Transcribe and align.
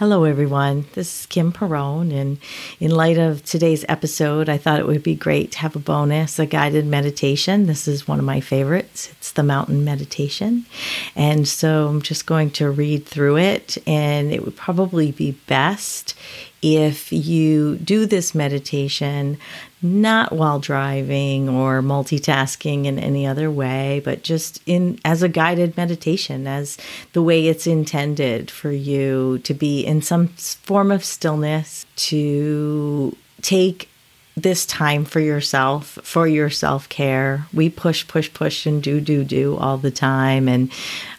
Hello, 0.00 0.24
everyone. 0.24 0.86
This 0.94 1.20
is 1.20 1.26
Kim 1.26 1.52
Perrone, 1.52 2.10
and 2.10 2.38
in 2.80 2.90
light 2.90 3.18
of 3.18 3.44
today's 3.44 3.84
episode, 3.86 4.48
I 4.48 4.56
thought 4.56 4.80
it 4.80 4.86
would 4.86 5.02
be 5.02 5.14
great 5.14 5.52
to 5.52 5.58
have 5.58 5.76
a 5.76 5.78
bonus, 5.78 6.38
a 6.38 6.46
guided 6.46 6.86
meditation. 6.86 7.66
This 7.66 7.86
is 7.86 8.08
one 8.08 8.18
of 8.18 8.24
my 8.24 8.40
favorites. 8.40 9.10
It's 9.18 9.32
the 9.32 9.42
mountain 9.42 9.84
meditation. 9.84 10.64
And 11.14 11.46
so 11.46 11.88
I'm 11.88 12.00
just 12.00 12.24
going 12.24 12.50
to 12.52 12.70
read 12.70 13.04
through 13.04 13.36
it, 13.36 13.76
and 13.86 14.32
it 14.32 14.42
would 14.42 14.56
probably 14.56 15.12
be 15.12 15.32
best 15.32 16.14
if 16.62 17.12
you 17.12 17.76
do 17.76 18.06
this 18.06 18.34
meditation 18.34 19.36
not 19.82 20.32
while 20.32 20.58
driving 20.58 21.48
or 21.48 21.80
multitasking 21.80 22.84
in 22.84 22.98
any 22.98 23.26
other 23.26 23.50
way 23.50 24.00
but 24.04 24.22
just 24.22 24.62
in 24.66 24.98
as 25.04 25.22
a 25.22 25.28
guided 25.28 25.76
meditation 25.76 26.46
as 26.46 26.76
the 27.12 27.22
way 27.22 27.46
it's 27.46 27.66
intended 27.66 28.50
for 28.50 28.70
you 28.70 29.38
to 29.38 29.54
be 29.54 29.80
in 29.80 30.02
some 30.02 30.28
form 30.28 30.90
of 30.90 31.04
stillness 31.04 31.86
to 31.96 33.16
take 33.42 33.88
this 34.36 34.64
time 34.64 35.04
for 35.04 35.20
yourself, 35.20 35.98
for 36.02 36.26
your 36.26 36.50
self 36.50 36.88
care. 36.88 37.46
We 37.52 37.68
push, 37.68 38.06
push, 38.06 38.32
push, 38.32 38.66
and 38.66 38.82
do, 38.82 39.00
do, 39.00 39.24
do 39.24 39.56
all 39.56 39.76
the 39.76 39.90
time. 39.90 40.48
And 40.48 40.70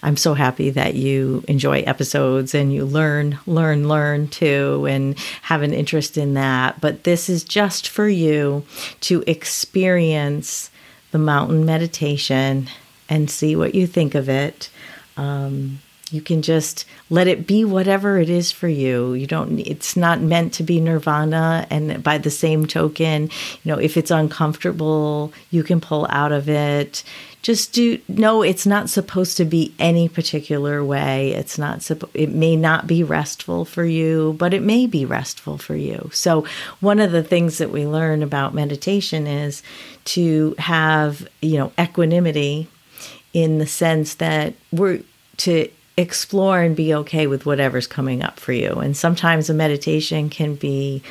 I'm 0.01 0.17
so 0.17 0.33
happy 0.33 0.69
that 0.71 0.95
you 0.95 1.43
enjoy 1.47 1.81
episodes 1.81 2.55
and 2.55 2.73
you 2.73 2.85
learn, 2.85 3.37
learn, 3.45 3.87
learn 3.87 4.27
too, 4.27 4.85
and 4.89 5.17
have 5.43 5.61
an 5.61 5.73
interest 5.73 6.17
in 6.17 6.33
that. 6.35 6.81
But 6.81 7.03
this 7.03 7.29
is 7.29 7.43
just 7.43 7.87
for 7.87 8.07
you 8.07 8.65
to 9.01 9.23
experience 9.27 10.71
the 11.11 11.19
mountain 11.19 11.65
meditation 11.65 12.69
and 13.09 13.29
see 13.29 13.55
what 13.55 13.75
you 13.75 13.85
think 13.85 14.15
of 14.15 14.29
it. 14.29 14.69
Um, 15.17 15.79
you 16.11 16.21
can 16.21 16.41
just 16.41 16.85
let 17.09 17.27
it 17.27 17.47
be 17.47 17.63
whatever 17.63 18.19
it 18.19 18.29
is 18.29 18.51
for 18.51 18.67
you. 18.67 19.13
You 19.13 19.27
don't 19.27 19.59
it's 19.59 19.95
not 19.95 20.21
meant 20.21 20.53
to 20.53 20.63
be 20.63 20.81
nirvana 20.81 21.65
and 21.69 22.03
by 22.03 22.17
the 22.17 22.29
same 22.29 22.65
token 22.65 23.23
you 23.23 23.71
know 23.71 23.79
if 23.79 23.97
it's 23.97 24.11
uncomfortable 24.11 25.31
you 25.49 25.63
can 25.63 25.81
pull 25.81 26.05
out 26.09 26.31
of 26.31 26.49
it. 26.49 27.03
Just 27.41 27.73
do 27.73 27.99
no 28.07 28.43
it's 28.43 28.65
not 28.65 28.89
supposed 28.89 29.37
to 29.37 29.45
be 29.45 29.73
any 29.79 30.09
particular 30.09 30.83
way. 30.83 31.31
It's 31.31 31.57
not 31.57 31.89
it 32.13 32.29
may 32.29 32.55
not 32.55 32.87
be 32.87 33.03
restful 33.03 33.65
for 33.65 33.85
you 33.85 34.35
but 34.37 34.53
it 34.53 34.61
may 34.61 34.87
be 34.87 35.05
restful 35.05 35.57
for 35.57 35.75
you. 35.75 36.09
So 36.13 36.45
one 36.81 36.99
of 36.99 37.11
the 37.11 37.23
things 37.23 37.57
that 37.57 37.71
we 37.71 37.87
learn 37.87 38.21
about 38.21 38.53
meditation 38.53 39.27
is 39.27 39.63
to 40.03 40.55
have 40.57 41.27
you 41.41 41.57
know 41.57 41.71
equanimity 41.79 42.67
in 43.33 43.59
the 43.59 43.67
sense 43.67 44.15
that 44.15 44.53
we're 44.71 45.01
to 45.37 45.69
explore 45.97 46.61
and 46.61 46.75
be 46.75 46.93
okay 46.93 47.27
with 47.27 47.45
whatever's 47.45 47.87
coming 47.87 48.23
up 48.23 48.39
for 48.39 48.53
you. 48.53 48.73
And 48.73 48.95
sometimes 48.95 49.49
a 49.49 49.53
meditation 49.53 50.29
can 50.29 50.55
be 50.55 51.03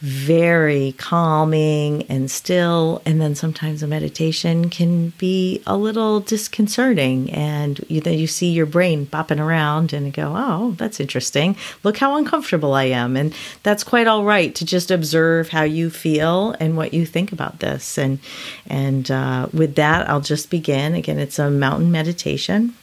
very 0.00 0.92
calming 0.98 2.02
and 2.02 2.30
still 2.30 3.00
and 3.06 3.18
then 3.18 3.34
sometimes 3.34 3.82
a 3.82 3.86
meditation 3.86 4.68
can 4.68 5.08
be 5.16 5.62
a 5.66 5.74
little 5.74 6.20
disconcerting. 6.20 7.30
And 7.30 7.82
you 7.88 8.02
then 8.02 8.18
you 8.18 8.26
see 8.26 8.50
your 8.50 8.66
brain 8.66 9.06
bopping 9.06 9.40
around 9.40 9.94
and 9.94 10.12
go 10.12 10.34
oh 10.36 10.74
that's 10.76 11.00
interesting. 11.00 11.56
Look 11.82 11.96
how 11.96 12.16
uncomfortable 12.16 12.74
i 12.74 12.84
am. 12.84 13.16
And 13.16 13.34
that's 13.62 13.82
quite 13.82 14.06
all 14.06 14.24
right 14.24 14.54
to 14.56 14.66
just 14.66 14.90
observe 14.90 15.48
how 15.48 15.62
you 15.62 15.88
feel 15.88 16.54
and 16.60 16.76
what 16.76 16.92
you 16.92 17.06
think 17.06 17.32
about 17.32 17.60
this. 17.60 17.96
And 17.96 18.18
and 18.66 19.10
uh, 19.10 19.48
with 19.54 19.76
that 19.76 20.10
i'll 20.10 20.20
just 20.20 20.50
begin. 20.50 20.94
Again 20.94 21.18
it's 21.18 21.38
a 21.38 21.50
mountain 21.50 21.90
meditation 21.90 22.74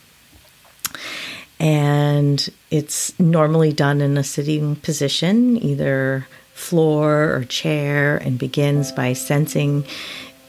and 1.59 2.49
it's 2.71 3.17
normally 3.19 3.71
done 3.71 4.01
in 4.01 4.17
a 4.17 4.23
sitting 4.23 4.75
position, 4.77 5.63
either 5.63 6.27
floor 6.53 7.33
or 7.33 7.43
chair, 7.45 8.17
and 8.17 8.37
begins 8.37 8.91
by 8.91 9.13
sensing 9.13 9.85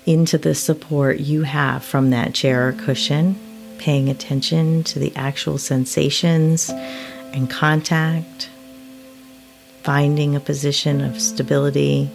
into 0.06 0.36
the 0.38 0.54
support 0.54 1.20
you 1.20 1.42
have 1.42 1.84
from 1.84 2.10
that 2.10 2.34
chair 2.34 2.68
or 2.68 2.72
cushion, 2.72 3.38
paying 3.78 4.08
attention 4.08 4.82
to 4.84 4.98
the 4.98 5.14
actual 5.16 5.56
sensations 5.56 6.70
and 7.32 7.48
contact, 7.50 8.50
finding 9.82 10.34
a 10.34 10.40
position 10.40 11.00
of 11.00 11.20
stability 11.20 12.10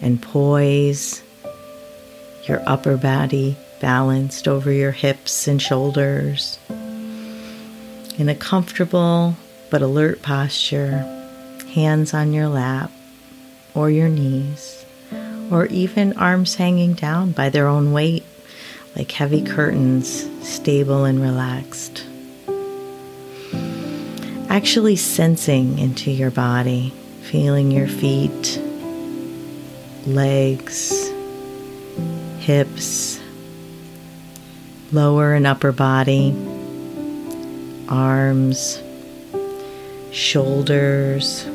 and 0.00 0.20
poise, 0.20 1.22
your 2.44 2.62
upper 2.66 2.96
body 2.96 3.56
balanced 3.80 4.46
over 4.46 4.70
your 4.70 4.92
hips 4.92 5.48
and 5.48 5.60
shoulders 5.60 6.58
in 8.18 8.28
a 8.28 8.34
comfortable 8.34 9.36
but 9.70 9.82
alert 9.82 10.22
posture, 10.22 10.98
hands 11.74 12.12
on 12.12 12.32
your 12.32 12.48
lap 12.48 12.90
or 13.74 13.90
your 13.90 14.08
knees, 14.08 14.84
or 15.50 15.66
even 15.66 16.12
arms 16.18 16.56
hanging 16.56 16.92
down 16.92 17.32
by 17.32 17.48
their 17.48 17.66
own 17.66 17.92
weight, 17.92 18.24
like 18.94 19.10
heavy 19.10 19.42
curtains, 19.42 20.28
stable 20.46 21.04
and 21.04 21.22
relaxed. 21.22 22.06
Actually 24.50 24.96
sensing 24.96 25.78
into 25.78 26.10
your 26.10 26.30
body, 26.30 26.92
feeling 27.22 27.70
your 27.70 27.88
feet, 27.88 28.60
legs, 30.06 31.10
hips, 32.40 33.18
lower 34.92 35.32
and 35.32 35.46
upper 35.46 35.72
body 35.72 36.51
arms, 37.92 38.82
shoulders, 40.12 41.46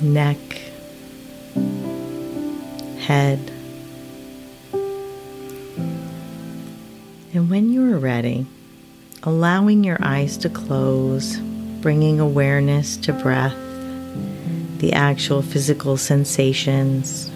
neck, 0.00 0.38
head. 2.98 3.38
And 7.34 7.50
when 7.50 7.70
you 7.70 7.92
are 7.92 7.98
ready, 7.98 8.46
allowing 9.24 9.84
your 9.84 9.98
eyes 10.00 10.38
to 10.38 10.48
close, 10.48 11.36
bringing 11.82 12.18
awareness 12.18 12.96
to 12.96 13.12
breath, 13.12 13.56
the 14.78 14.94
actual 14.94 15.42
physical 15.42 15.98
sensations, 15.98 17.30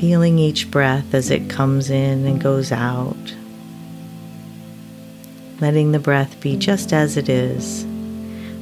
feeling 0.00 0.38
each 0.38 0.70
breath 0.70 1.12
as 1.12 1.30
it 1.30 1.50
comes 1.50 1.90
in 1.90 2.26
and 2.26 2.40
goes 2.40 2.72
out 2.72 3.35
letting 5.60 5.92
the 5.92 5.98
breath 5.98 6.38
be 6.40 6.56
just 6.56 6.92
as 6.92 7.16
it 7.16 7.28
is, 7.28 7.86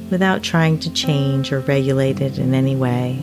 without 0.09 0.43
trying 0.43 0.79
to 0.79 0.93
change 0.93 1.51
or 1.51 1.59
regulate 1.61 2.21
it 2.21 2.37
in 2.37 2.53
any 2.53 2.75
way. 2.75 3.19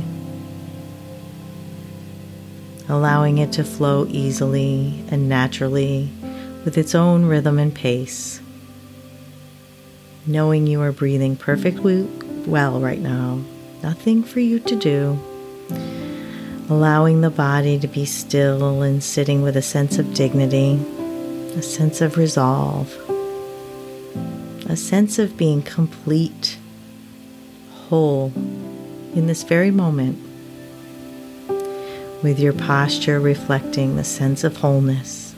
Allowing 2.88 3.38
it 3.38 3.52
to 3.52 3.64
flow 3.64 4.06
easily 4.08 5.02
and 5.08 5.28
naturally 5.28 6.10
with 6.64 6.76
its 6.76 6.94
own 6.94 7.24
rhythm 7.24 7.58
and 7.58 7.74
pace. 7.74 8.40
Knowing 10.26 10.66
you 10.66 10.80
are 10.80 10.92
breathing 10.92 11.34
perfectly 11.36 12.02
well 12.46 12.80
right 12.80 13.00
now, 13.00 13.40
nothing 13.82 14.22
for 14.22 14.40
you 14.40 14.60
to 14.60 14.76
do. 14.76 15.18
Allowing 16.68 17.20
the 17.20 17.30
body 17.30 17.78
to 17.78 17.88
be 17.88 18.04
still 18.04 18.82
and 18.82 19.02
sitting 19.02 19.42
with 19.42 19.56
a 19.56 19.62
sense 19.62 19.98
of 19.98 20.14
dignity, 20.14 20.74
a 21.56 21.62
sense 21.62 22.00
of 22.00 22.16
resolve 22.16 23.11
a 24.72 24.76
sense 24.76 25.18
of 25.18 25.36
being 25.36 25.60
complete, 25.60 26.56
whole 27.70 28.32
in 29.14 29.26
this 29.26 29.42
very 29.42 29.70
moment, 29.70 30.18
with 32.22 32.40
your 32.40 32.54
posture 32.54 33.20
reflecting 33.20 33.96
the 33.96 34.04
sense 34.04 34.44
of 34.44 34.56
wholeness. 34.56 35.31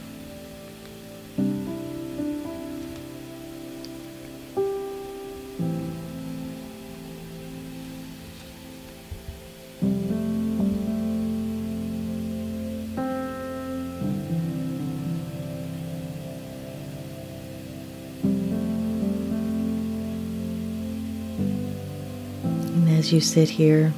As 23.05 23.13
you 23.13 23.21
sit 23.21 23.51
here, 23.51 23.93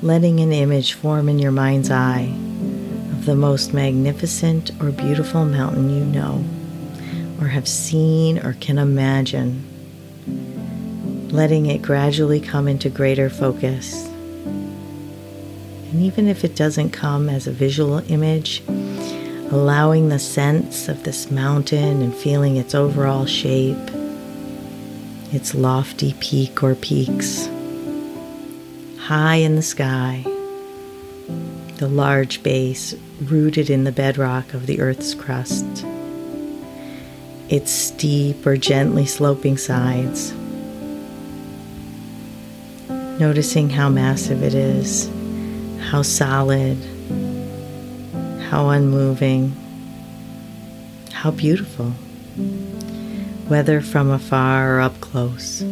letting 0.00 0.38
an 0.38 0.52
image 0.52 0.92
form 0.92 1.28
in 1.28 1.40
your 1.40 1.50
mind's 1.50 1.90
eye 1.90 2.32
of 3.10 3.26
the 3.26 3.34
most 3.34 3.74
magnificent 3.74 4.70
or 4.80 4.92
beautiful 4.92 5.44
mountain 5.44 5.90
you 5.90 6.04
know, 6.04 6.44
or 7.40 7.48
have 7.48 7.66
seen 7.66 8.38
or 8.38 8.52
can 8.60 8.78
imagine, 8.78 9.66
letting 11.32 11.66
it 11.66 11.82
gradually 11.82 12.38
come 12.38 12.68
into 12.68 12.88
greater 12.88 13.28
focus. 13.28 14.06
And 15.90 16.00
even 16.00 16.28
if 16.28 16.44
it 16.44 16.54
doesn't 16.54 16.90
come 16.90 17.28
as 17.28 17.48
a 17.48 17.52
visual 17.52 18.08
image, 18.08 18.62
allowing 19.50 20.10
the 20.10 20.20
sense 20.20 20.86
of 20.88 21.02
this 21.02 21.28
mountain 21.28 22.00
and 22.00 22.14
feeling 22.14 22.56
its 22.56 22.72
overall 22.72 23.26
shape 23.26 23.90
its 25.32 25.54
lofty 25.54 26.14
peak 26.20 26.62
or 26.62 26.74
peaks, 26.74 27.48
high 29.12 29.34
in 29.34 29.56
the 29.56 29.60
sky, 29.60 30.22
the 31.76 31.86
large 31.86 32.42
base 32.42 32.94
rooted 33.20 33.68
in 33.68 33.84
the 33.84 33.92
bedrock 33.92 34.54
of 34.54 34.64
the 34.64 34.80
Earth's 34.80 35.12
crust, 35.14 35.84
its 37.50 37.70
steep 37.70 38.46
or 38.46 38.56
gently 38.56 39.04
sloping 39.04 39.58
sides, 39.58 40.32
noticing 43.20 43.68
how 43.68 43.90
massive 43.90 44.42
it 44.42 44.54
is, 44.54 45.10
how 45.90 46.00
solid, 46.00 46.78
how 48.48 48.70
unmoving, 48.70 49.54
how 51.12 51.30
beautiful, 51.30 51.90
whether 53.46 53.82
from 53.82 54.10
afar 54.10 54.78
or 54.78 54.80
up 54.80 54.98
close. 55.02 55.62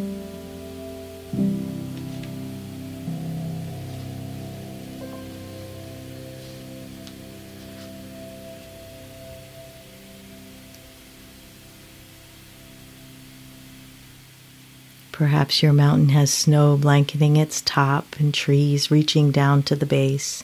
Perhaps 15.21 15.63
your 15.63 15.75
mountain 15.75 16.09
has 16.09 16.33
snow 16.33 16.79
blanketing 16.79 17.37
its 17.37 17.61
top 17.61 18.19
and 18.19 18.33
trees 18.33 18.91
reaching 18.91 19.31
down 19.31 19.63
to 19.65 19.77
the 19.77 19.85
base 19.85 20.43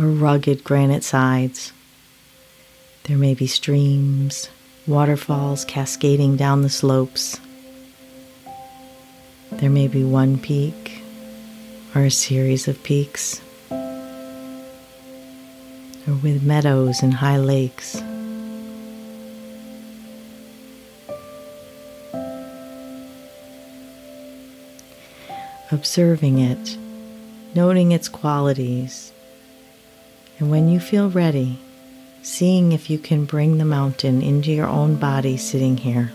or 0.00 0.06
rugged 0.06 0.64
granite 0.64 1.04
sides. 1.04 1.70
There 3.02 3.18
may 3.18 3.34
be 3.34 3.46
streams, 3.46 4.48
waterfalls 4.86 5.66
cascading 5.66 6.38
down 6.38 6.62
the 6.62 6.70
slopes. 6.70 7.38
There 9.52 9.68
may 9.68 9.86
be 9.86 10.02
one 10.02 10.38
peak 10.38 11.02
or 11.94 12.04
a 12.04 12.10
series 12.10 12.68
of 12.68 12.82
peaks, 12.82 13.42
or 13.70 13.76
with 16.22 16.42
meadows 16.42 17.02
and 17.02 17.12
high 17.12 17.36
lakes. 17.36 18.00
Observing 25.72 26.38
it, 26.38 26.76
noting 27.54 27.92
its 27.92 28.08
qualities, 28.08 29.12
and 30.38 30.50
when 30.50 30.68
you 30.68 30.78
feel 30.78 31.10
ready, 31.10 31.58
seeing 32.22 32.72
if 32.72 32.90
you 32.90 32.98
can 32.98 33.24
bring 33.24 33.58
the 33.58 33.64
mountain 33.64 34.20
into 34.20 34.52
your 34.52 34.66
own 34.66 34.96
body 34.96 35.36
sitting 35.36 35.76
here, 35.76 36.12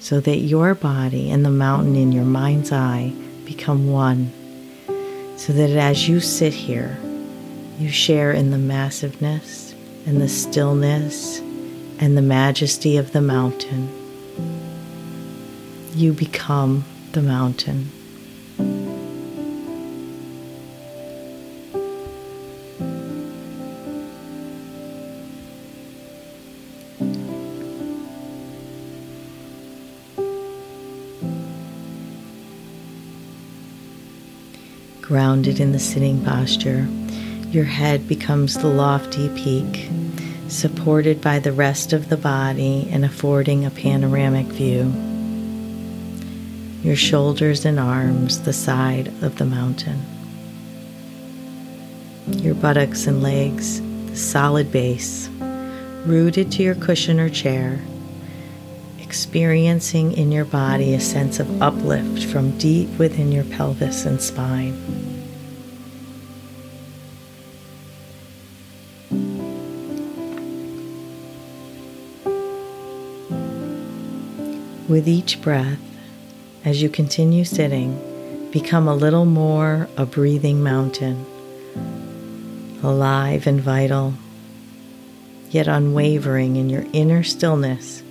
so 0.00 0.18
that 0.20 0.38
your 0.38 0.74
body 0.74 1.30
and 1.30 1.44
the 1.44 1.50
mountain 1.50 1.94
in 1.94 2.10
your 2.10 2.24
mind's 2.24 2.72
eye 2.72 3.12
become 3.44 3.90
one, 3.90 4.32
so 5.36 5.52
that 5.52 5.70
as 5.70 6.08
you 6.08 6.20
sit 6.20 6.54
here, 6.54 6.98
you 7.78 7.90
share 7.90 8.32
in 8.32 8.50
the 8.50 8.58
massiveness 8.58 9.74
and 10.06 10.20
the 10.20 10.28
stillness 10.28 11.40
and 11.98 12.16
the 12.16 12.22
majesty 12.22 12.96
of 12.96 13.12
the 13.12 13.20
mountain. 13.20 13.88
You 15.94 16.12
become 16.12 16.84
the 17.12 17.22
mountain. 17.22 17.90
Grounded 35.12 35.60
in 35.60 35.72
the 35.72 35.78
sitting 35.78 36.24
posture, 36.24 36.88
your 37.50 37.66
head 37.66 38.08
becomes 38.08 38.56
the 38.56 38.66
lofty 38.66 39.28
peak, 39.36 39.90
supported 40.48 41.20
by 41.20 41.38
the 41.38 41.52
rest 41.52 41.92
of 41.92 42.08
the 42.08 42.16
body 42.16 42.88
and 42.90 43.04
affording 43.04 43.66
a 43.66 43.70
panoramic 43.70 44.46
view. 44.46 44.90
Your 46.82 46.96
shoulders 46.96 47.66
and 47.66 47.78
arms, 47.78 48.40
the 48.44 48.54
side 48.54 49.08
of 49.22 49.36
the 49.36 49.44
mountain. 49.44 50.00
Your 52.28 52.54
buttocks 52.54 53.06
and 53.06 53.22
legs, 53.22 53.82
the 54.06 54.16
solid 54.16 54.72
base, 54.72 55.28
rooted 56.06 56.50
to 56.52 56.62
your 56.62 56.74
cushion 56.76 57.20
or 57.20 57.28
chair 57.28 57.82
experiencing 59.12 60.10
in 60.12 60.32
your 60.32 60.46
body 60.46 60.94
a 60.94 60.98
sense 60.98 61.38
of 61.38 61.60
uplift 61.60 62.24
from 62.24 62.56
deep 62.56 62.88
within 62.98 63.30
your 63.30 63.44
pelvis 63.44 64.06
and 64.06 64.22
spine. 64.22 64.72
With 74.88 75.06
each 75.06 75.42
breath, 75.42 75.78
as 76.64 76.80
you 76.80 76.88
continue 76.88 77.44
sitting, 77.44 78.48
become 78.50 78.88
a 78.88 78.94
little 78.94 79.26
more 79.26 79.90
a 79.98 80.06
breathing 80.06 80.62
mountain, 80.62 81.26
alive 82.82 83.46
and 83.46 83.60
vital, 83.60 84.14
yet 85.50 85.68
unwavering 85.68 86.56
in 86.56 86.70
your 86.70 86.86
inner 86.94 87.22
stillness 87.22 88.01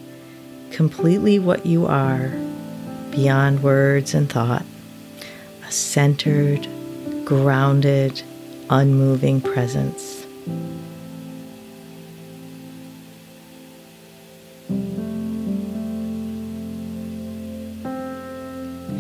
completely 0.82 1.38
what 1.38 1.64
you 1.64 1.86
are 1.86 2.30
beyond 3.12 3.62
words 3.62 4.16
and 4.16 4.32
thought, 4.32 4.66
a 5.64 5.72
centered, 5.72 6.68
grounded, 7.24 8.24
unmoving 8.68 9.40
presence. 9.40 10.26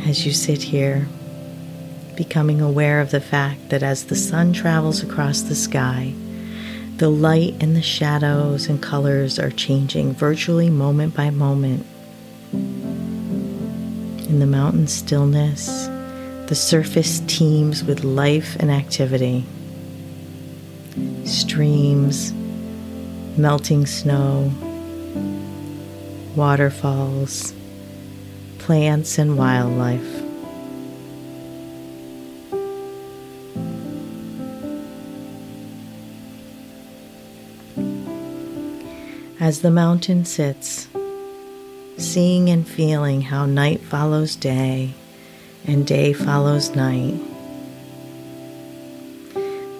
As 0.05 0.23
you 0.23 0.31
sit 0.31 0.61
here, 0.61 1.07
becoming 2.15 2.61
aware 2.61 3.01
of 3.01 3.09
the 3.09 3.19
fact 3.19 3.69
that 3.69 3.81
as 3.81 4.05
the 4.05 4.15
sun 4.15 4.53
travels 4.53 5.01
across 5.01 5.41
the 5.41 5.55
sky, 5.55 6.13
the 7.01 7.09
light 7.09 7.55
and 7.59 7.75
the 7.75 7.81
shadows 7.81 8.67
and 8.67 8.79
colors 8.79 9.39
are 9.39 9.49
changing 9.49 10.13
virtually 10.13 10.69
moment 10.69 11.15
by 11.15 11.31
moment. 11.31 11.83
In 12.53 14.37
the 14.37 14.45
mountain 14.45 14.85
stillness, 14.85 15.87
the 16.45 16.53
surface 16.53 17.23
teems 17.25 17.83
with 17.83 18.03
life 18.03 18.55
and 18.59 18.69
activity. 18.69 19.43
Streams, 21.25 22.33
melting 23.35 23.87
snow, 23.87 24.51
waterfalls, 26.35 27.51
plants, 28.59 29.17
and 29.17 29.39
wildlife. 29.39 30.20
As 39.51 39.59
the 39.59 39.69
mountain 39.69 40.23
sits, 40.23 40.87
seeing 41.97 42.49
and 42.49 42.65
feeling 42.65 43.19
how 43.19 43.45
night 43.45 43.81
follows 43.81 44.37
day 44.37 44.93
and 45.67 45.85
day 45.85 46.13
follows 46.13 46.73
night. 46.73 47.19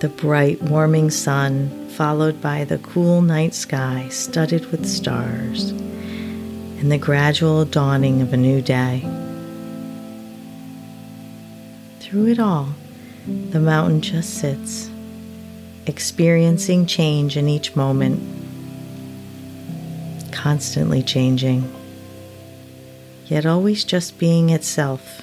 The 0.01 0.10
bright, 0.10 0.62
warming 0.62 1.10
sun, 1.10 1.88
followed 1.92 2.42
by 2.42 2.66
the 2.66 2.80
cool 2.80 3.22
night 3.22 3.54
sky 3.54 4.10
studded 4.10 4.70
with 4.74 4.86
stars, 4.86 5.70
and 5.70 6.92
the 6.92 6.98
gradual 6.98 7.63
dawning 7.63 8.22
of 8.22 8.34
a 8.34 8.38
new 8.38 8.62
day. 8.62 9.00
Through 12.01 12.28
it 12.28 12.40
all, 12.40 12.75
the 13.25 13.62
mountain 13.62 14.01
just 14.01 14.34
sits, 14.34 14.92
experiencing 15.88 16.88
change 16.88 17.38
in 17.38 17.48
each 17.48 17.74
moment 17.74 18.31
constantly 20.42 21.04
changing, 21.04 21.72
yet 23.28 23.46
always 23.46 23.84
just 23.84 24.18
being 24.18 24.50
itself. 24.50 25.22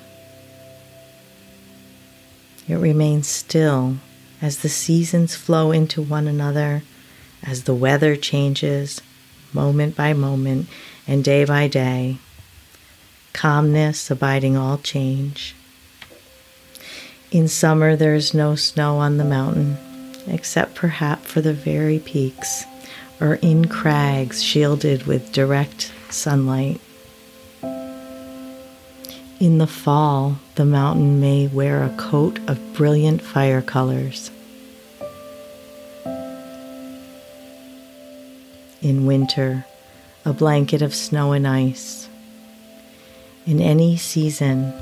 It 2.69 2.77
remains 2.77 3.27
still 3.27 3.97
as 4.41 4.59
the 4.59 4.69
seasons 4.69 5.35
flow 5.35 5.73
into 5.73 6.01
one 6.01 6.29
another, 6.29 6.83
as 7.43 7.65
the 7.65 7.75
weather 7.75 8.15
changes 8.15 9.03
moment 9.53 9.97
by 9.97 10.13
moment 10.13 10.69
and 11.09 11.25
day 11.25 11.45
by 11.45 11.67
day, 11.67 12.19
calmness 13.33 14.13
abiding 14.13 14.57
all 14.57 14.79
change. 14.79 15.57
In 17.33 17.49
summer, 17.49 17.97
there 17.97 18.15
is 18.15 18.35
no 18.35 18.55
snow 18.55 18.99
on 18.99 19.17
the 19.17 19.25
mountain, 19.25 19.79
except 20.29 20.77
perhaps 20.77 21.29
for 21.29 21.41
the 21.41 21.53
very 21.53 21.99
peaks 21.99 22.67
or 23.21 23.35
in 23.37 23.69
crags 23.69 24.43
shielded 24.43 25.07
with 25.07 25.33
direct 25.33 25.93
sunlight. 26.11 26.81
In 29.41 29.59
the 29.59 29.67
fall, 29.67 30.39
the 30.57 30.65
mountain 30.65 31.21
may 31.21 31.47
wear 31.47 31.85
a 31.85 31.97
coat 31.97 32.41
of 32.49 32.75
brilliant 32.75 33.23
fire 33.23 33.63
colors. 33.63 34.31
In 38.83 39.07
winter, 39.07 39.65
a 40.25 40.33
blanket 40.33 40.83
of 40.83 40.95
snow 40.95 41.33
and 41.33 41.47
ice. 41.47 42.09
In 43.47 43.61
any 43.61 43.97
season, 43.97 44.73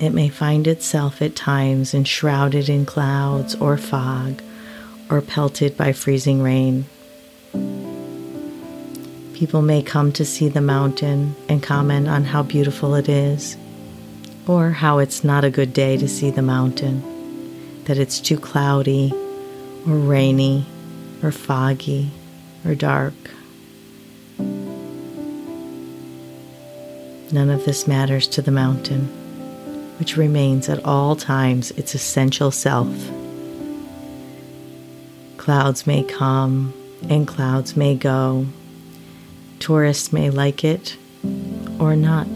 it 0.00 0.10
may 0.10 0.28
find 0.28 0.66
itself 0.66 1.22
at 1.22 1.36
times 1.36 1.94
enshrouded 1.94 2.68
in 2.68 2.84
clouds 2.84 3.54
or 3.54 3.76
fog 3.76 4.42
or 5.08 5.20
pelted 5.20 5.76
by 5.76 5.92
freezing 5.92 6.42
rain. 6.42 6.86
People 9.42 9.60
may 9.60 9.82
come 9.82 10.12
to 10.12 10.24
see 10.24 10.48
the 10.48 10.60
mountain 10.60 11.34
and 11.48 11.60
comment 11.60 12.06
on 12.06 12.22
how 12.22 12.44
beautiful 12.44 12.94
it 12.94 13.08
is, 13.08 13.56
or 14.46 14.70
how 14.70 15.00
it's 15.00 15.24
not 15.24 15.42
a 15.42 15.50
good 15.50 15.72
day 15.72 15.96
to 15.96 16.06
see 16.06 16.30
the 16.30 16.42
mountain, 16.42 17.02
that 17.86 17.98
it's 17.98 18.20
too 18.20 18.38
cloudy 18.38 19.12
or 19.84 19.96
rainy 19.96 20.64
or 21.24 21.32
foggy 21.32 22.12
or 22.64 22.76
dark. 22.76 23.14
None 27.32 27.50
of 27.50 27.64
this 27.64 27.88
matters 27.88 28.28
to 28.28 28.42
the 28.42 28.52
mountain, 28.52 29.08
which 29.98 30.16
remains 30.16 30.68
at 30.68 30.84
all 30.84 31.16
times 31.16 31.72
its 31.72 31.96
essential 31.96 32.52
self. 32.52 32.94
Clouds 35.36 35.84
may 35.84 36.04
come 36.04 36.72
and 37.10 37.26
clouds 37.26 37.76
may 37.76 37.96
go. 37.96 38.46
Tourists 39.62 40.12
may 40.12 40.28
like 40.28 40.64
it 40.64 40.96
or 41.78 41.94
not. 41.94 42.26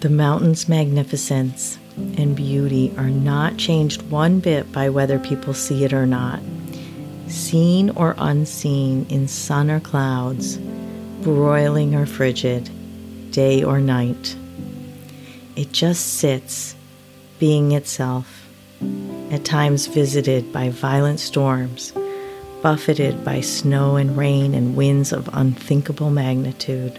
The 0.00 0.08
mountain's 0.08 0.66
magnificence 0.66 1.78
and 1.98 2.34
beauty 2.34 2.94
are 2.96 3.10
not 3.10 3.58
changed 3.58 4.00
one 4.10 4.40
bit 4.40 4.72
by 4.72 4.88
whether 4.88 5.18
people 5.18 5.52
see 5.52 5.84
it 5.84 5.92
or 5.92 6.06
not. 6.06 6.40
Seen 7.28 7.90
or 7.90 8.14
unseen 8.16 9.04
in 9.10 9.28
sun 9.28 9.70
or 9.70 9.80
clouds, 9.80 10.56
broiling 11.20 11.94
or 11.94 12.06
frigid, 12.06 12.70
day 13.32 13.64
or 13.64 13.80
night. 13.80 14.36
It 15.56 15.72
just 15.72 16.14
sits, 16.18 16.76
being 17.38 17.72
itself, 17.72 18.46
at 19.30 19.44
times 19.44 19.86
visited 19.86 20.52
by 20.52 20.68
violent 20.68 21.18
storms, 21.18 21.92
buffeted 22.62 23.24
by 23.24 23.40
snow 23.40 23.96
and 23.96 24.16
rain 24.16 24.54
and 24.54 24.76
winds 24.76 25.12
of 25.12 25.28
unthinkable 25.32 26.10
magnitude. 26.10 26.98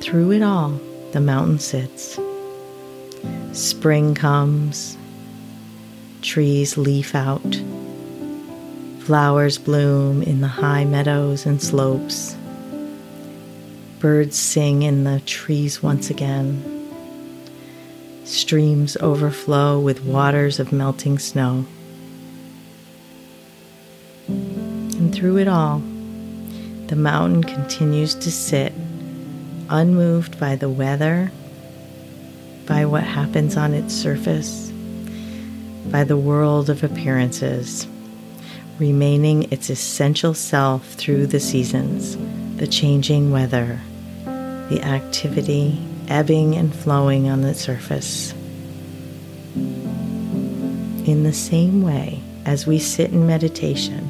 Through 0.00 0.32
it 0.32 0.42
all, 0.42 0.80
the 1.12 1.20
mountain 1.20 1.58
sits. 1.58 2.18
Spring 3.52 4.14
comes, 4.14 4.96
trees 6.22 6.78
leaf 6.78 7.14
out, 7.14 7.60
flowers 9.00 9.58
bloom 9.58 10.22
in 10.22 10.40
the 10.40 10.48
high 10.48 10.84
meadows 10.84 11.44
and 11.44 11.60
slopes, 11.60 12.36
birds 14.00 14.34
sing 14.34 14.82
in 14.82 15.04
the 15.04 15.20
trees 15.20 15.82
once 15.82 16.08
again, 16.08 16.64
streams 18.24 18.96
overflow 18.96 19.78
with 19.78 20.02
waters 20.02 20.58
of 20.58 20.72
melting 20.72 21.18
snow. 21.18 21.66
And 24.26 25.14
through 25.14 25.36
it 25.36 25.48
all, 25.48 25.82
the 26.86 26.96
mountain 26.96 27.44
continues 27.44 28.14
to 28.14 28.32
sit 28.32 28.72
unmoved 29.68 30.40
by 30.40 30.56
the 30.56 30.70
weather, 30.70 31.30
by 32.66 32.86
what 32.86 33.02
happens 33.02 33.54
on 33.58 33.74
its 33.74 33.94
surface, 33.94 34.72
by 35.90 36.04
the 36.04 36.16
world 36.16 36.70
of 36.70 36.82
appearances, 36.82 37.86
remaining 38.78 39.42
its 39.52 39.68
essential 39.68 40.32
self 40.32 40.94
through 40.94 41.26
the 41.26 41.38
seasons, 41.38 42.16
the 42.56 42.66
changing 42.66 43.30
weather, 43.30 43.78
the 44.70 44.82
activity 44.82 45.78
ebbing 46.08 46.56
and 46.56 46.74
flowing 46.74 47.28
on 47.28 47.42
the 47.42 47.52
surface. 47.52 48.32
In 51.06 51.24
the 51.24 51.34
same 51.34 51.82
way 51.82 52.22
as 52.46 52.66
we 52.66 52.78
sit 52.78 53.10
in 53.10 53.26
meditation, 53.26 54.08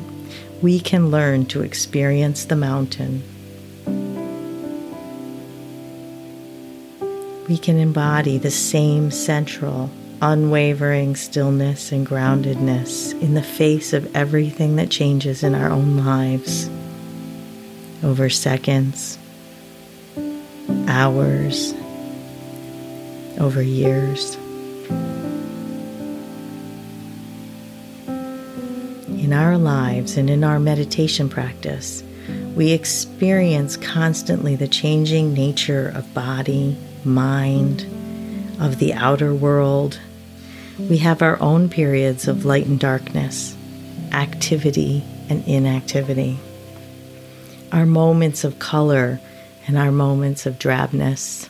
we 0.63 0.79
can 0.79 1.11
learn 1.11 1.47
to 1.47 1.63
experience 1.63 2.45
the 2.45 2.55
mountain 2.55 3.25
we 7.51 7.59
can 7.59 7.81
embody 7.81 8.39
the 8.39 8.49
same 8.49 9.11
central, 9.11 9.91
unwavering 10.23 11.17
stillness 11.17 11.91
and 11.91 12.07
groundedness 12.07 13.21
in 13.21 13.35
the 13.35 13.43
face 13.43 13.93
of 13.93 14.15
everything 14.15 14.77
that 14.77 14.89
changes 14.89 15.43
in 15.43 15.53
our 15.57 15.69
own 15.69 15.97
lives 15.97 16.71
over 18.05 18.31
seconds, 18.31 19.19
hours, 21.01 21.73
over 23.39 23.63
years. 23.63 24.37
In 29.09 29.33
our 29.33 29.57
lives 29.57 30.19
and 30.19 30.29
in 30.29 30.45
our 30.45 30.61
meditation 30.61 31.31
practice, 31.31 32.05
we 32.55 32.73
experience 32.73 33.79
constantly 33.79 34.57
the 34.57 34.69
changing 34.69 35.33
nature 35.33 35.89
of 35.89 36.13
body, 36.13 36.77
mind, 37.03 37.87
of 38.61 38.79
the 38.79 38.93
outer 38.93 39.35
world. 39.35 39.99
We 40.79 40.99
have 40.99 41.23
our 41.23 41.41
own 41.41 41.71
periods 41.71 42.29
of 42.29 42.45
light 42.45 42.67
and 42.67 42.79
darkness, 42.79 43.57
activity 44.13 45.03
and 45.31 45.43
inactivity, 45.49 46.39
our 47.73 47.87
moments 47.87 48.45
of 48.45 48.59
color 48.59 49.19
and 49.67 49.77
our 49.77 49.93
moments 49.93 50.47
of 50.47 50.59
drabness. 50.59 51.49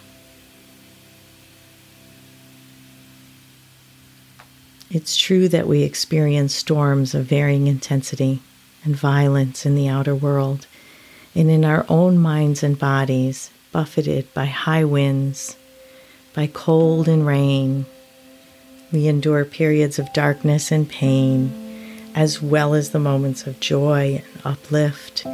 It's 4.91 5.17
true 5.17 5.49
that 5.49 5.69
we 5.69 5.83
experience 5.83 6.55
storms 6.55 7.15
of 7.15 7.27
varying 7.27 7.69
intensity 7.69 8.43
and 8.85 8.97
violence 8.97 9.65
in 9.65 9.77
the 9.77 9.89
outer 9.89 10.15
world 10.17 10.67
and 11.35 11.49
in 11.49 11.65
our 11.65 11.87
own 11.89 12.19
minds 12.19 12.63
and 12.65 12.77
bodies 12.77 13.51
buffeted 13.71 14.33
by 14.35 14.47
high 14.47 14.85
winds, 14.85 15.57
by 16.35 16.49
cold 16.49 17.07
and 17.09 17.25
rain. 17.25 17.87
We 18.93 19.07
endure 19.07 19.45
periods 19.45 20.01
of 20.01 20.13
darkness 20.13 20.73
and 20.73 20.89
pain, 20.89 22.11
as 22.17 22.43
well 22.43 22.75
as 22.75 22.91
the 22.91 22.99
moments 22.99 23.47
of 23.47 23.61
joy 23.61 24.25
and 24.25 24.43
uplift. 24.45 25.25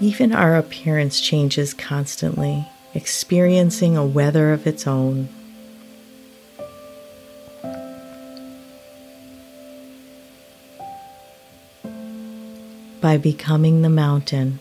Even 0.00 0.32
our 0.32 0.56
appearance 0.56 1.20
changes 1.20 1.72
constantly, 1.72 2.68
experiencing 2.92 3.96
a 3.96 4.04
weather 4.04 4.52
of 4.52 4.66
its 4.66 4.86
own. 4.86 5.28
By 13.00 13.16
becoming 13.16 13.80
the 13.80 13.88
mountain, 13.88 14.58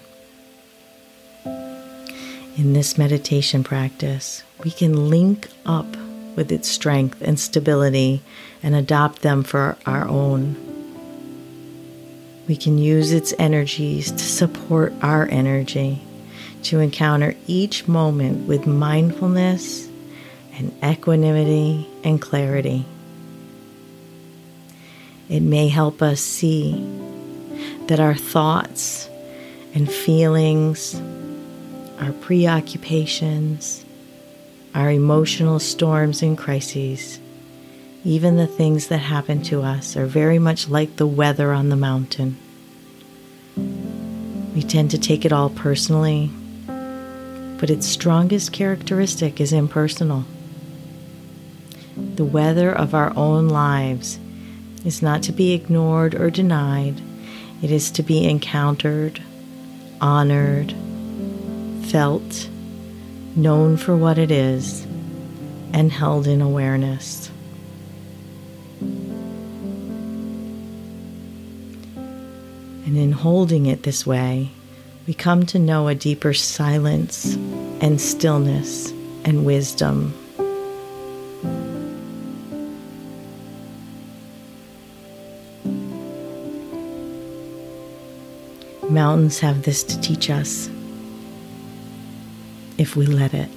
in 2.58 2.72
this 2.72 2.98
meditation 2.98 3.64
practice, 3.64 4.44
we 4.64 4.72
can 4.72 5.10
link 5.10 5.50
up 5.66 5.98
with 6.38 6.50
its 6.52 6.70
strength 6.70 7.22
and 7.22 7.38
stability 7.38 8.22
and 8.64 8.74
adopt 8.74 9.22
them 9.22 9.44
for 9.44 9.78
our 9.86 10.08
own. 10.08 10.75
We 12.48 12.56
can 12.56 12.78
use 12.78 13.12
its 13.12 13.34
energies 13.40 14.12
to 14.12 14.20
support 14.20 14.94
our 15.02 15.28
energy, 15.28 16.02
to 16.64 16.80
encounter 16.80 17.36
each 17.48 17.88
moment 17.88 18.48
with 18.48 18.68
mindfulness 18.68 19.90
and 20.54 20.72
equanimity 20.84 21.88
and 22.04 22.22
clarity. 22.22 22.86
It 25.28 25.42
may 25.42 25.70
help 25.70 26.02
us 26.02 26.22
see 26.22 26.74
that 27.88 28.00
our 28.00 28.16
thoughts 28.16 29.10
and 29.74 29.92
feelings 29.92 30.96
our 32.00 32.12
preoccupations, 32.12 33.86
our 34.74 34.92
emotional 34.92 35.60
storms 35.60 36.22
and 36.22 36.38
crises, 36.38 37.20
even 38.06 38.38
the 38.38 38.46
things 38.46 38.88
that 38.88 39.00
happen 39.00 39.42
to 39.42 39.64
us, 39.64 39.98
are 39.98 40.06
very 40.06 40.38
much 40.38 40.70
like 40.70 40.96
the 40.98 41.08
weather 41.08 41.52
on 41.52 41.70
the 41.70 41.76
mountain. 41.76 42.38
We 44.54 44.62
tend 44.62 44.92
to 44.92 45.00
take 45.00 45.26
it 45.26 45.34
all 45.34 45.50
personally, 45.50 46.30
but 46.68 47.72
its 47.72 47.88
strongest 47.88 48.54
characteristic 48.54 49.42
is 49.42 49.52
impersonal. 49.52 50.24
The 51.98 52.26
weather 52.26 52.72
of 52.72 52.94
our 52.94 53.12
own 53.18 53.50
lives 53.50 54.20
is 54.86 55.02
not 55.02 55.24
to 55.24 55.32
be 55.32 55.54
ignored 55.54 56.14
or 56.14 56.30
denied, 56.30 57.02
it 57.64 57.72
is 57.72 57.90
to 57.92 58.04
be 58.04 58.30
encountered, 58.30 59.20
honored, 60.00 60.76
felt, 61.88 62.50
known 63.36 63.78
for 63.78 63.98
what 63.98 64.20
it 64.20 64.30
is, 64.30 64.86
and 65.74 65.92
held 65.92 66.28
in 66.28 66.40
awareness. 66.40 67.32
And 72.86 72.98
in 72.98 73.12
holding 73.12 73.66
it 73.66 73.82
this 73.82 74.06
way, 74.06 74.52
we 75.08 75.14
come 75.16 75.46
to 75.48 75.60
know 75.60 75.88
a 75.88 75.96
deeper 75.96 76.34
silence 76.34 77.34
and 77.82 78.00
stillness 78.00 78.92
and 79.24 79.44
wisdom. 79.44 80.14
Mountains 88.88 89.40
have 89.40 89.64
this 89.64 89.84
to 89.84 90.00
teach 90.00 90.30
us 90.30 90.70
if 92.78 92.96
we 92.96 93.08
let 93.08 93.34
it. 93.34 93.50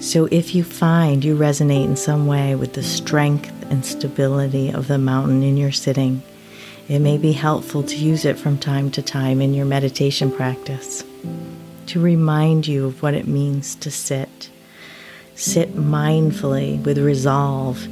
So, 0.00 0.26
if 0.30 0.54
you 0.54 0.64
find 0.64 1.24
you 1.24 1.36
resonate 1.36 1.84
in 1.84 1.96
some 1.96 2.26
way 2.26 2.54
with 2.54 2.72
the 2.72 2.82
strength 2.82 3.52
and 3.70 3.84
stability 3.84 4.70
of 4.70 4.88
the 4.88 4.98
mountain 4.98 5.42
in 5.42 5.56
your 5.56 5.72
sitting, 5.72 6.22
it 6.88 7.00
may 7.00 7.18
be 7.18 7.32
helpful 7.32 7.82
to 7.82 7.96
use 7.96 8.24
it 8.24 8.38
from 8.38 8.58
time 8.58 8.90
to 8.92 9.02
time 9.02 9.42
in 9.42 9.52
your 9.52 9.66
meditation 9.66 10.32
practice 10.32 11.04
to 11.88 12.00
remind 12.00 12.66
you 12.66 12.86
of 12.86 13.02
what 13.02 13.14
it 13.14 13.26
means 13.26 13.74
to 13.76 13.90
sit. 13.90 14.50
Sit 15.34 15.74
mindfully 15.74 16.82
with 16.84 16.98
resolve 16.98 17.82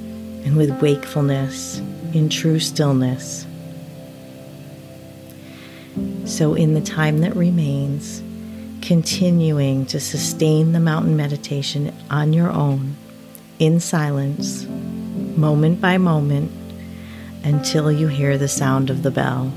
and 0.45 0.57
with 0.57 0.83
wakefulness 0.83 1.79
in 2.13 2.29
true 2.29 2.59
stillness. 2.59 3.47
So, 6.27 6.55
in 6.55 6.75
the 6.75 6.81
time 6.81 7.21
that 7.21 7.35
remains, 7.35 8.23
continuing 8.83 9.87
to 9.87 9.99
sustain 9.99 10.73
the 10.73 10.81
mountain 10.81 11.17
meditation 11.17 11.95
on 12.11 12.33
your 12.33 12.51
own 12.51 12.97
in 13.59 13.81
silence, 13.81 14.65
moment 14.65 15.81
by 15.81 15.97
moment 15.97 16.53
until 17.47 17.93
you 17.93 18.09
hear 18.09 18.37
the 18.37 18.49
sound 18.49 18.91
of 18.91 19.05
the 19.05 19.11
bell. 19.11 19.53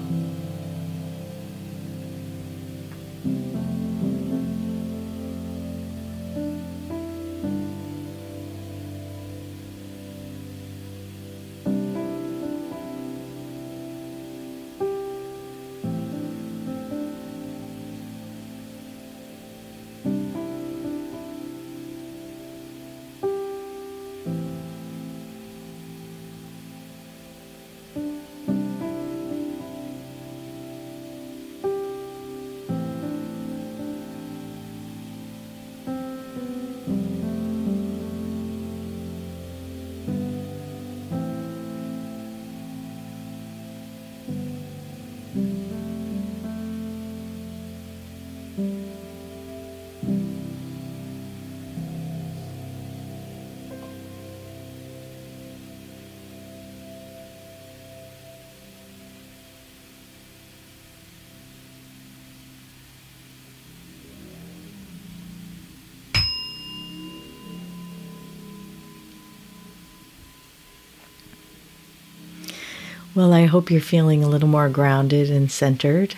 Well, 73.16 73.34
I 73.34 73.46
hope 73.46 73.72
you're 73.72 73.82
feeling 73.82 74.24
a 74.24 74.30
little 74.30 74.48
more 74.48 74.70
grounded 74.70 75.32
and 75.32 75.52
centered. 75.52 76.14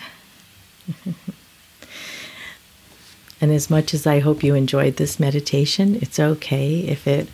and 3.40 3.50
as 3.50 3.70
much 3.70 3.94
as 3.94 4.06
I 4.06 4.18
hope 4.18 4.44
you 4.44 4.54
enjoyed 4.54 4.96
this 4.96 5.18
meditation, 5.18 5.98
it's 6.02 6.20
okay 6.20 6.80
if 6.80 7.06
it 7.06 7.28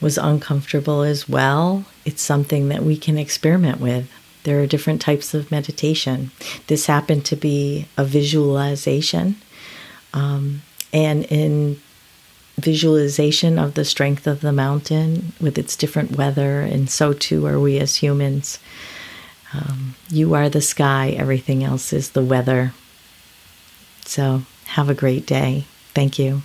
was 0.00 0.16
uncomfortable 0.16 1.02
as 1.02 1.28
well. 1.28 1.84
It's 2.06 2.22
something 2.22 2.68
that 2.68 2.82
we 2.82 2.96
can 2.96 3.18
experiment 3.18 3.78
with. 3.78 4.10
There 4.44 4.62
are 4.62 4.66
different 4.66 5.02
types 5.02 5.34
of 5.34 5.50
meditation. 5.50 6.30
This 6.68 6.86
happened 6.86 7.26
to 7.26 7.36
be 7.36 7.88
a 7.98 8.04
visualization. 8.04 9.36
Um, 10.14 10.62
and 10.94 11.24
in 11.24 11.78
visualization 12.58 13.58
of 13.58 13.74
the 13.74 13.84
strength 13.84 14.26
of 14.26 14.40
the 14.40 14.52
mountain 14.52 15.32
with 15.40 15.58
its 15.58 15.76
different 15.76 16.16
weather, 16.16 16.60
and 16.60 16.90
so 16.90 17.12
too 17.12 17.46
are 17.46 17.58
we 17.58 17.78
as 17.78 17.96
humans. 17.96 18.58
Um, 19.54 19.94
you 20.10 20.34
are 20.34 20.48
the 20.48 20.60
sky, 20.60 21.10
everything 21.10 21.64
else 21.64 21.92
is 21.92 22.10
the 22.10 22.24
weather. 22.24 22.72
So, 24.04 24.42
have 24.66 24.90
a 24.90 24.94
great 24.94 25.26
day. 25.26 25.64
Thank 25.94 26.18
you. 26.18 26.42